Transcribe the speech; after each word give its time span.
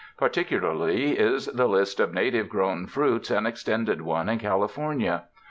Particu 0.19 0.59
larly 0.59 1.13
is 1.15 1.45
the 1.45 1.67
list 1.67 1.99
of 1.99 2.11
native 2.11 2.49
grown 2.49 2.87
fruits 2.87 3.29
an 3.29 3.45
extended 3.45 4.01
one 4.01 4.29
in 4.29 4.39
California. 4.39 5.25